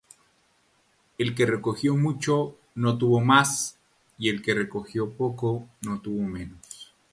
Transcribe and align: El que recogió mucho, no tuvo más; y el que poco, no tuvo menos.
El 1.19 1.35
que 1.35 1.45
recogió 1.45 1.95
mucho, 1.95 2.57
no 2.73 2.97
tuvo 2.97 3.19
más; 3.21 3.77
y 4.17 4.29
el 4.29 4.41
que 4.41 4.55
poco, 4.65 5.67
no 5.83 6.01
tuvo 6.01 6.23
menos. 6.23 6.95